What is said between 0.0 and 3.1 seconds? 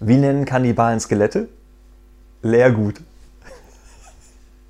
Wie nennen Kannibalen Skelette? Leergut.